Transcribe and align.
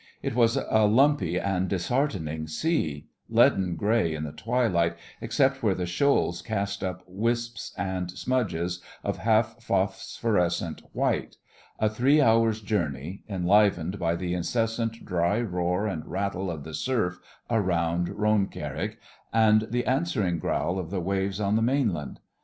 It 0.23 0.33
was 0.33 0.57
a 0.57 0.87
lumpy 0.87 1.39
and 1.39 1.67
disheartening 1.67 2.47
sea, 2.47 3.05
leaden 3.29 3.75
grey 3.75 4.15
in 4.15 4.23
the 4.23 4.31
twilight 4.31 4.95
except 5.21 5.61
where 5.61 5.75
the 5.75 5.85
shoals 5.85 6.41
cast 6.41 6.83
up 6.83 7.03
wisps 7.07 7.71
and 7.77 8.09
smudges 8.09 8.81
of 9.03 9.17
half 9.19 9.61
phosphorescent 9.61 10.81
white—a 10.93 11.87
three 11.87 12.19
hours' 12.19 12.61
journey, 12.61 13.23
enlivened 13.29 13.99
by 13.99 14.15
the 14.15 14.33
incessant 14.33 15.05
dry 15.05 15.39
roar 15.39 15.85
and 15.85 16.07
rattle 16.07 16.49
of 16.49 16.63
the 16.63 16.73
surf 16.73 17.19
around 17.51 18.07
Roancarrig 18.09 18.97
and 19.31 19.67
the 19.69 19.85
answering 19.85 20.39
growl 20.39 20.79
of 20.79 20.89
the 20.89 20.99
waves 20.99 21.39
on 21.39 21.55
the 21.55 21.61
mainland. 21.61 22.19